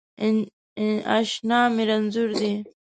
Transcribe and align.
اشنا 1.15 1.59
می 1.75 1.83
رنځور 1.89 2.29
دی 2.39 2.51